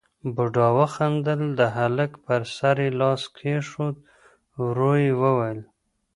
بوډا 0.35 0.67
وخندل، 0.77 1.41
د 1.59 1.61
هلک 1.77 2.11
پر 2.25 2.41
سر 2.55 2.77
يې 2.85 2.89
لاس 2.99 3.21
کېښود، 3.35 3.95
ورو 4.61 4.93
يې 5.03 5.11
وويل: 5.21 5.59